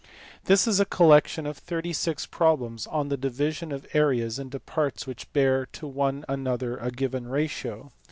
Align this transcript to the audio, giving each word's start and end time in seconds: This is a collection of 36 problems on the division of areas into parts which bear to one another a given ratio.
This 0.45 0.65
is 0.67 0.79
a 0.79 0.85
collection 0.85 1.45
of 1.45 1.59
36 1.59 2.25
problems 2.25 2.87
on 2.87 3.09
the 3.09 3.17
division 3.17 3.71
of 3.71 3.85
areas 3.93 4.39
into 4.39 4.59
parts 4.59 5.05
which 5.05 5.31
bear 5.31 5.67
to 5.73 5.85
one 5.85 6.25
another 6.27 6.75
a 6.77 6.89
given 6.89 7.27
ratio. 7.27 7.91